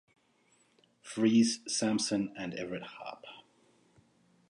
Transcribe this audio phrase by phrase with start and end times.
[1.03, 3.23] Freeze, Samson, and Everette Harp.